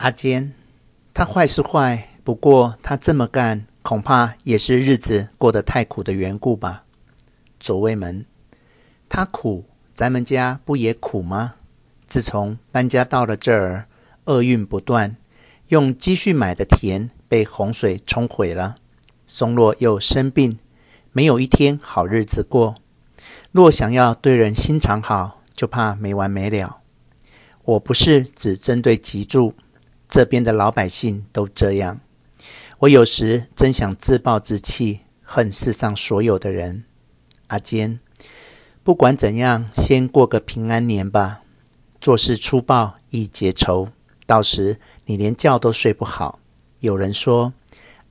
[0.00, 0.54] 阿坚，
[1.12, 6.84] 他坏是坏，不过他这么干，恐怕也是日子过得太苦的缘故吧。
[7.58, 8.24] 左卫门，
[9.10, 11.56] 他苦，咱们家不也苦吗？
[12.06, 13.88] 自从搬家到了这儿，
[14.24, 15.18] 厄运不断，
[15.68, 18.76] 用积蓄买的田被洪水冲毁了，
[19.26, 20.58] 松落又生病，
[21.12, 22.76] 没有一天好日子过。
[23.52, 26.78] 若想要对人心肠好，就怕没完没了。
[27.64, 29.52] 我不是只针对籍住，
[30.10, 32.00] 这边的老百姓都这样。
[32.80, 36.84] 我有时真想自暴自弃，恨世上所有的人。
[37.46, 38.00] 阿坚，
[38.82, 41.42] 不管怎样，先过个平安年吧。
[42.00, 43.88] 做事粗暴易结仇，
[44.26, 46.40] 到时你连觉都睡不好。
[46.80, 47.52] 有人说，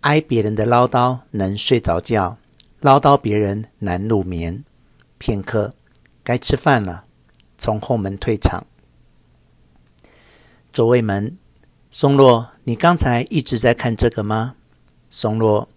[0.01, 2.37] 挨别人的唠叨能睡着觉，
[2.79, 4.63] 唠叨别人难入眠。
[5.17, 5.73] 片刻，
[6.23, 7.05] 该吃饭了，
[7.57, 8.65] 从后门退场。
[10.71, 11.37] 左卫门，
[11.91, 14.55] 松落，你刚才一直在看这个吗？
[15.09, 15.67] 松落，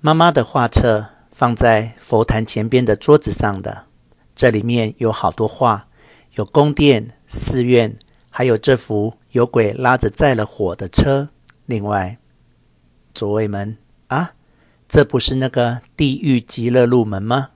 [0.00, 1.10] 妈妈的画册。
[1.30, 3.84] 放在佛坛前边的桌子上的，
[4.34, 5.86] 这里面有好多画，
[6.32, 7.98] 有宫殿、寺院，
[8.30, 11.28] 还有这幅有鬼拉着载了火的车。
[11.66, 12.16] 另外，
[13.12, 14.32] 左卫门啊，
[14.88, 17.50] 这不是那个地狱极乐入门吗？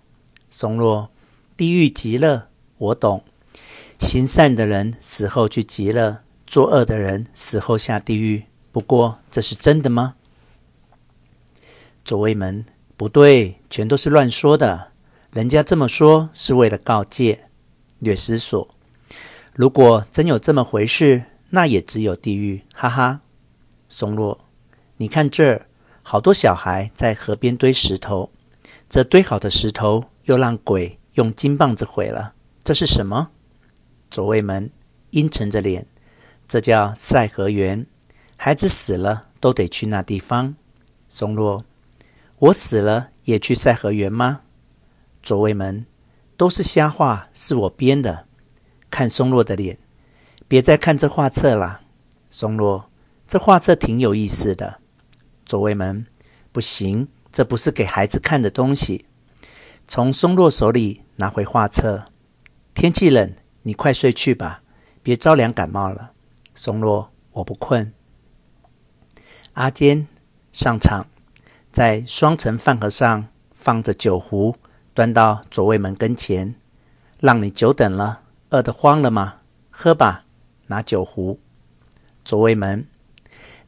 [0.51, 1.11] 松落，
[1.57, 3.25] 地狱极乐，我懂。
[3.99, 6.19] 行善的人死后去极乐，
[6.51, 8.47] 作恶的人死后下地狱。
[8.73, 10.17] 不过，这是真的吗？
[12.05, 12.67] 左卫门。
[12.97, 14.89] 不对，全都是乱说的。
[15.33, 17.45] 人家这么说是为了告诫。
[18.01, 18.69] 略思索，
[19.55, 22.63] 如果真有这么回事，那也只有地狱。
[22.75, 23.21] 哈哈。
[23.89, 24.45] 松落，
[24.97, 25.67] 你看这儿，
[26.03, 28.29] 好多小孩在河边堆石头，
[28.89, 32.35] 这堆好的石头又让鬼用金棒子毁了，
[32.65, 33.31] 这是什么？
[34.11, 34.69] 左卫门
[35.11, 35.87] 阴沉着脸，
[36.51, 37.87] 这叫赛河园。
[38.37, 40.57] 孩子死了都得去那地方。
[41.09, 41.65] 松落。
[42.41, 44.41] 我死了也去赛河园吗？
[45.23, 45.87] 左卫门，
[46.37, 48.27] 都是瞎话，是我编的。
[48.91, 49.79] 看松落的脸，
[50.49, 51.83] 别再看这画册了。
[52.29, 52.91] 松落，
[53.29, 54.81] 这画册挺有意思的。
[55.47, 56.05] 左卫门，
[56.51, 59.07] 不行，这不是给孩子看的东西。
[59.87, 62.07] 从松落手里拿回画册。
[62.75, 64.63] 天气冷，你快睡去吧，
[65.01, 66.11] 别着凉感冒了。
[66.55, 67.93] 松落，我不困。
[69.55, 70.07] 阿坚，
[70.53, 71.07] 上场。
[71.73, 74.57] 在双层饭盒上放着酒壶，
[74.93, 76.57] 端到左卫门跟前，
[77.21, 79.37] 让你久等了，饿得慌了吗？
[79.71, 80.25] 喝吧，
[80.67, 81.39] 拿酒壶。
[82.25, 82.89] 左卫门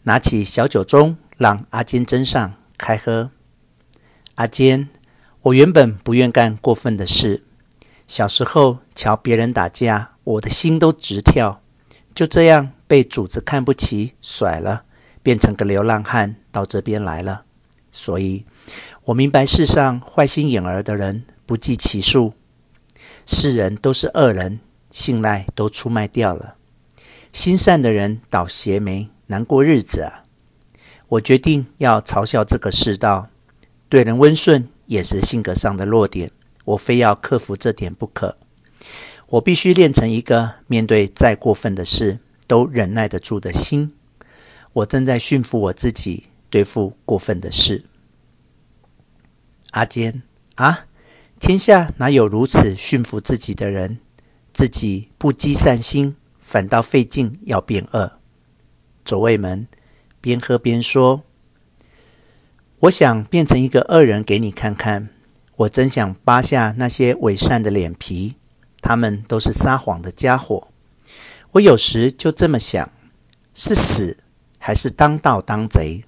[0.02, 3.30] 拿起小酒盅，让阿坚斟上，开喝。
[4.34, 4.88] 阿坚，
[5.42, 7.44] 我原本不愿干过分的事，
[8.08, 11.61] 小时候瞧别人打架，我的心都直跳，
[12.14, 14.84] 就这样被主子看不起，甩了，
[15.22, 17.44] 变成个流浪汉，到这边来了。
[17.90, 18.44] 所以，
[19.04, 22.34] 我明白世上坏心眼儿的人不计其数，
[23.26, 26.56] 世人都是恶人，信赖都出卖掉了，
[27.32, 30.24] 心善的人倒邪霉，难过日子啊！
[31.08, 33.28] 我决定要嘲笑这个世道，
[33.88, 36.30] 对人温顺也是性格上的弱点，
[36.64, 38.36] 我非要克服这点不可。
[39.32, 43.94] 我必须练成一个面对再过分的事都忍耐得住的心。
[44.72, 46.24] 我正在驯服我自己。
[46.52, 47.86] 对付过分的事，
[49.70, 50.22] 阿坚
[50.56, 50.84] 啊，
[51.40, 54.00] 天下哪有如此驯服自己的人？
[54.52, 58.18] 自己不积善心，反倒费劲要变恶。
[59.02, 59.66] 左卫门
[60.20, 61.22] 边喝边说
[62.80, 65.08] ：“我想变成一个恶人给你看看。
[65.56, 68.34] 我真想扒下那些伪善的脸皮，
[68.82, 70.68] 他们都是撒谎的家伙。
[71.52, 72.90] 我有时就这么想：
[73.54, 74.18] 是死
[74.58, 76.04] 还是当盗当贼？”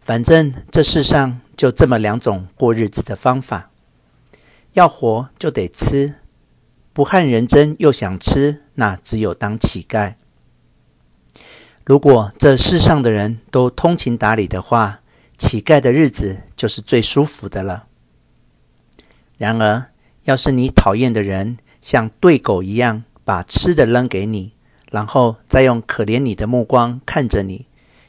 [0.00, 3.70] 反正这世上就这么两种过日子的方法，
[4.72, 6.16] 要活就得吃，
[6.92, 10.16] 不汉人真又想吃，那只有当乞丐。
[11.86, 15.02] 如果这世上的人都通情达理的话，
[15.38, 17.86] 乞丐的日子就是最舒服的了。
[19.38, 19.91] 然而，
[20.24, 24.52] 要是你讨厌的人像对狗一样把吃的扔给你，
[24.90, 27.66] 然后再用可怜你的目光看着你，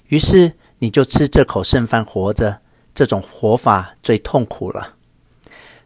[0.08, 0.54] 于是。
[0.80, 2.60] 你就吃这口剩饭活着，
[2.94, 4.96] 这种活法最痛苦了。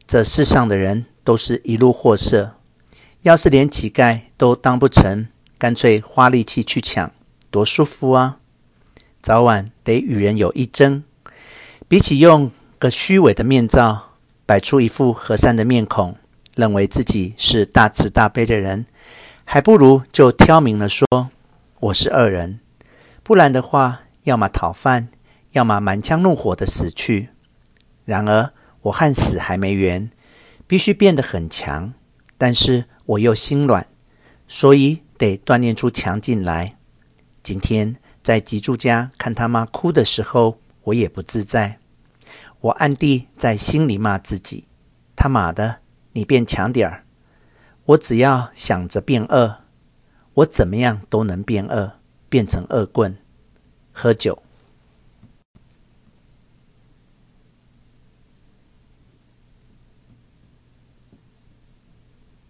[0.07, 2.55] 这世上的人都是一路货色，
[3.21, 5.27] 要是连乞丐都当不成，
[5.59, 7.11] 干脆花力气去抢，
[7.51, 8.39] 多舒服啊！
[9.21, 11.03] 早晚得与人有一争，
[11.87, 14.06] 比起用个虚伪的面罩，
[14.47, 16.15] 摆出一副和善的面孔，
[16.55, 18.85] 认为自己是大慈大悲的人，
[19.43, 21.05] 还不如就挑明了说：
[21.81, 22.61] 我是恶人，
[23.23, 25.09] 不然的话，要么讨饭，
[25.51, 27.27] 要么满腔怒火的死去。
[28.05, 28.53] 然而
[28.83, 30.09] 我和死还没缘，
[30.65, 31.93] 必须变得很强，
[32.37, 33.85] 但是我又心软，
[34.47, 36.75] 所以得锻炼出强劲来。
[37.43, 41.79] 今天在吉柱家看他妈哭的时候，我也不自在。
[42.61, 44.67] 我暗地在心里骂自己
[45.15, 45.81] ：“他妈的，
[46.13, 47.03] 你变强点儿！
[47.85, 49.57] 我只要想着变恶，
[50.33, 51.93] 我怎么样都能变恶，
[52.29, 53.17] 变成恶棍，
[53.91, 54.41] 喝酒。”